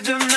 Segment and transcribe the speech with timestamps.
[0.00, 0.27] to demand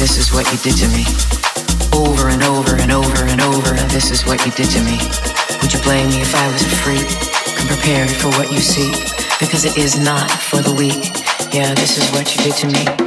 [0.00, 1.04] is what you did to me.
[1.92, 3.74] Over and over and over and over.
[3.88, 4.98] This is what you did to me.
[5.62, 7.08] Would you blame me if I was a freak?
[7.56, 8.94] Come prepared for what you seek.
[9.40, 11.12] Because it is not for the weak.
[11.54, 13.05] Yeah, this is what you did to me.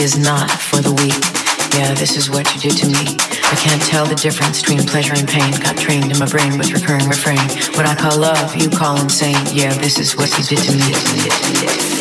[0.00, 1.20] Is not for the weak.
[1.78, 3.16] Yeah, this is what you did to me.
[3.52, 5.52] I can't tell the difference between pleasure and pain.
[5.60, 7.38] Got trained in my brain with recurring refrain.
[7.76, 9.36] What I call love, you call insane.
[9.52, 11.99] Yeah, this is what you did to me.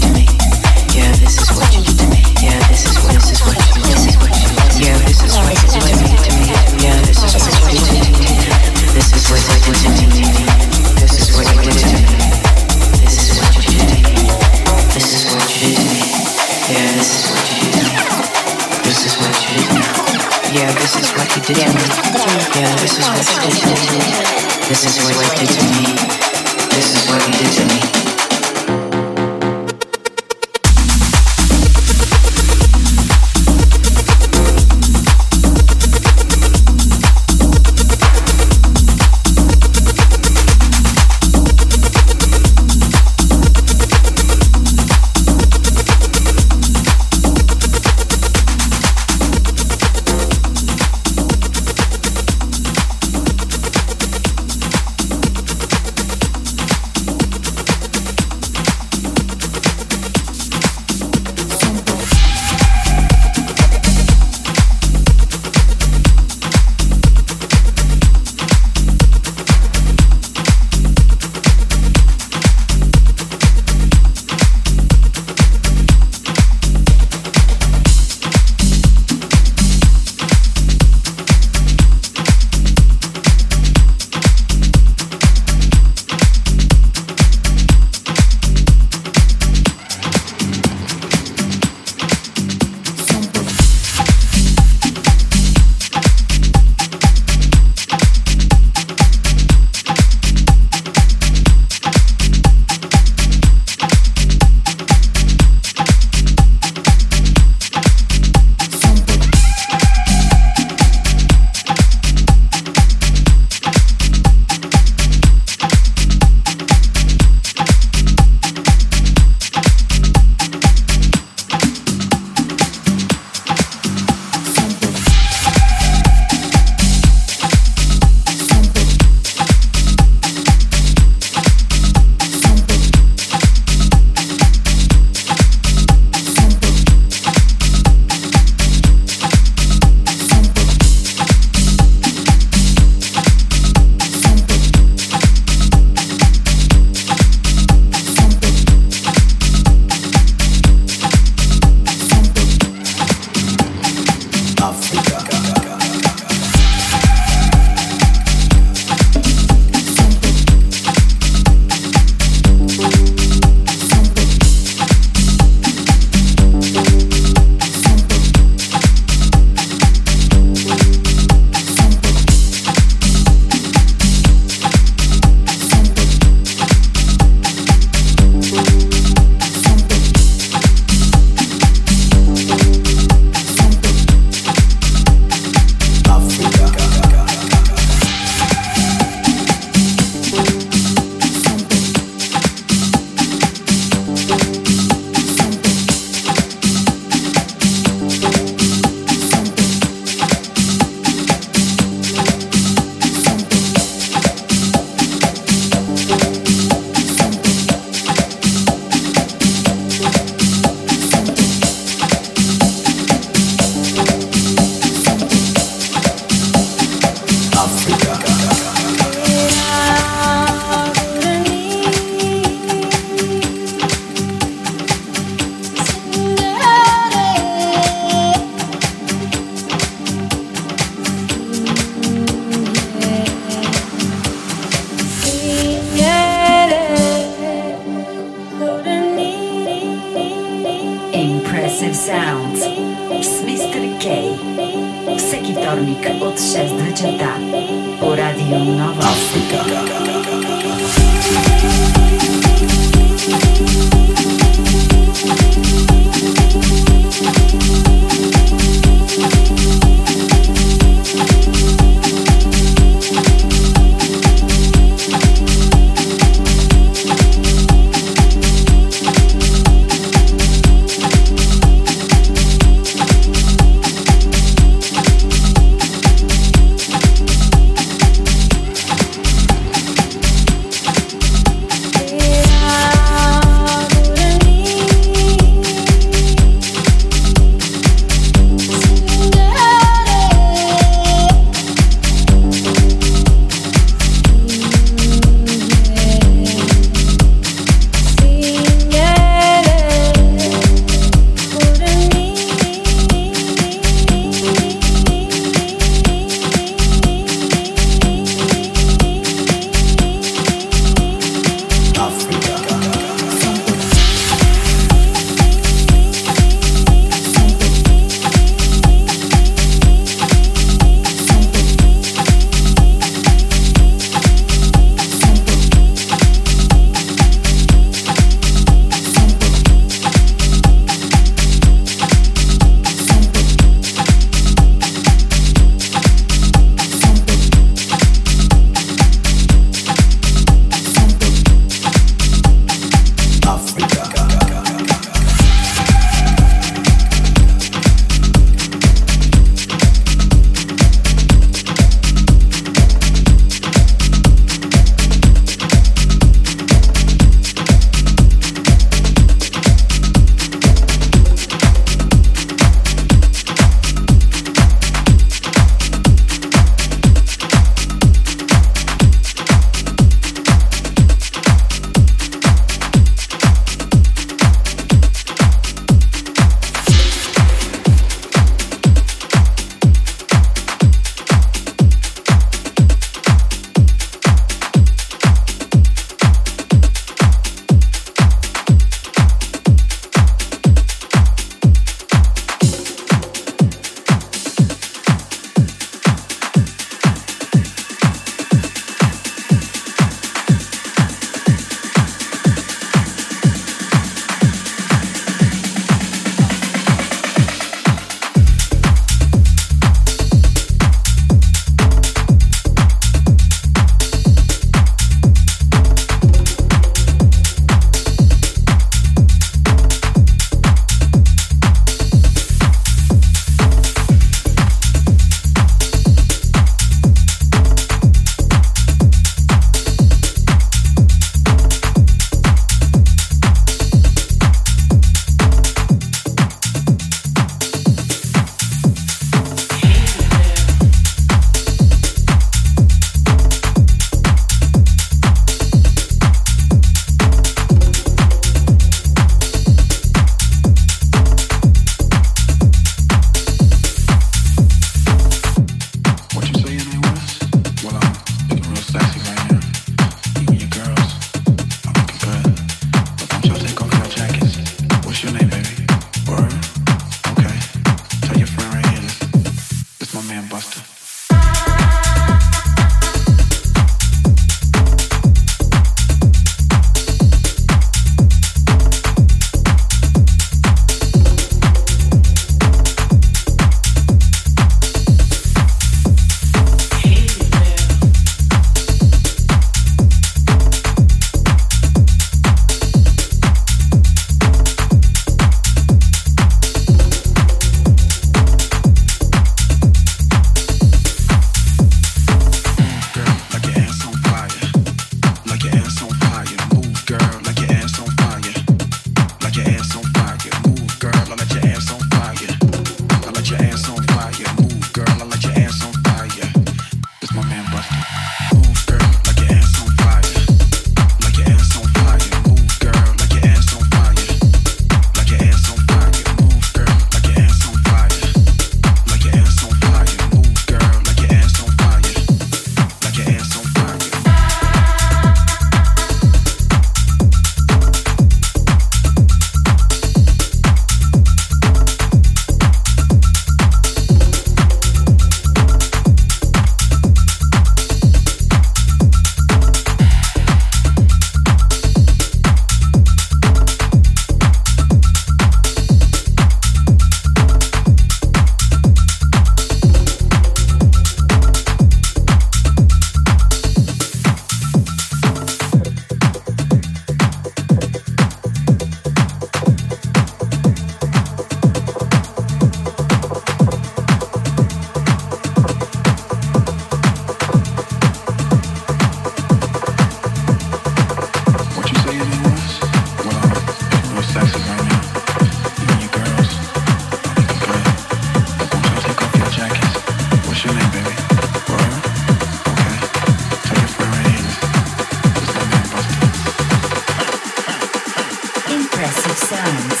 [599.52, 600.00] sounds.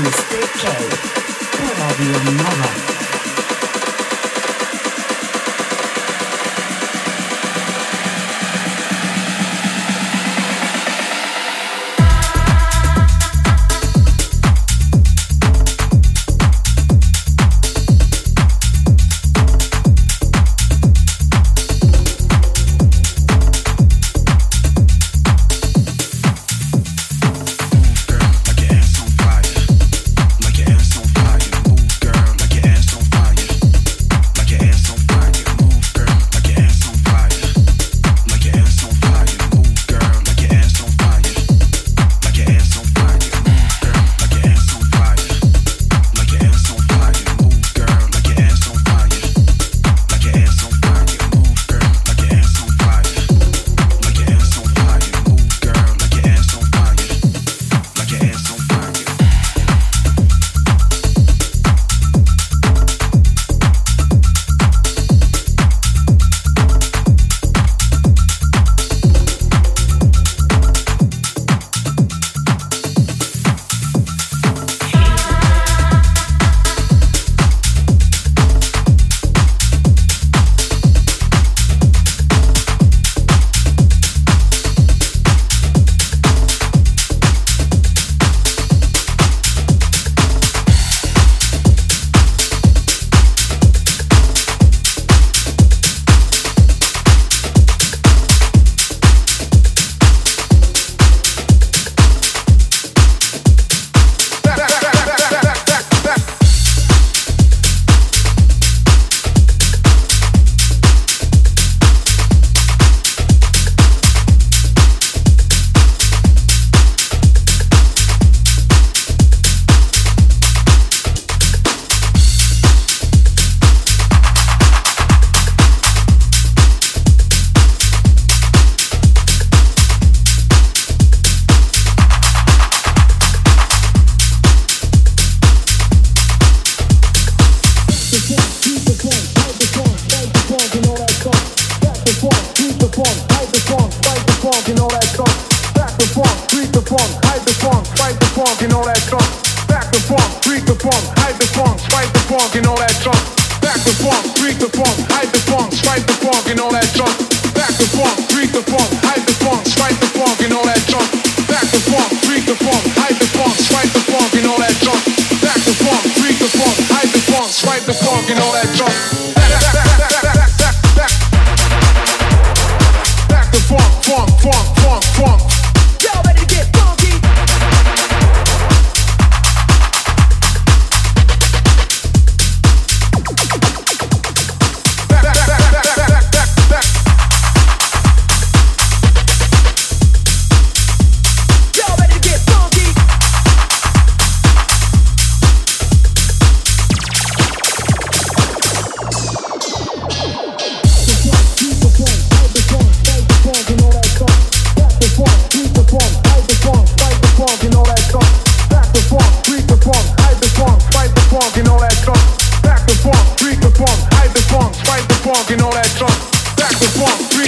[0.00, 0.40] Mr.
[0.60, 0.64] K.
[1.78, 3.05] Radio now?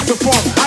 [0.08, 0.57] The funk,